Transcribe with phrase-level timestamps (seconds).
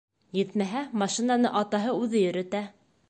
[0.37, 2.65] Етмәһә, машинаны атаһы үҙе йөрөтә.